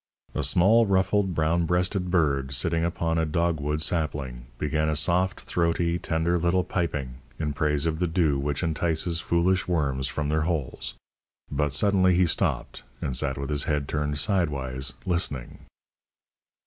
A 0.33 0.41
small, 0.41 0.87
ruffled, 0.87 1.35
brown 1.35 1.67
breasted 1.67 2.09
bird, 2.09 2.55
sitting 2.55 2.83
upon 2.83 3.19
a 3.19 3.23
dog 3.27 3.59
wood 3.59 3.83
sapling, 3.83 4.47
began 4.57 4.89
a 4.89 4.95
soft, 4.95 5.41
throaty, 5.41 5.99
tender 5.99 6.39
little 6.39 6.63
piping 6.63 7.17
in 7.37 7.53
praise 7.53 7.85
of 7.85 7.99
the 7.99 8.07
dew 8.07 8.39
which 8.39 8.63
entices 8.63 9.19
foolish 9.19 9.67
worms 9.67 10.07
from 10.07 10.29
their 10.29 10.41
holes; 10.49 10.95
but 11.51 11.71
suddenly 11.71 12.15
he 12.15 12.25
stopped, 12.25 12.81
and 12.99 13.15
sat 13.15 13.37
with 13.37 13.51
his 13.51 13.65
head 13.65 13.87
turned 13.87 14.17
sidewise, 14.17 14.93
listening. 15.05 15.67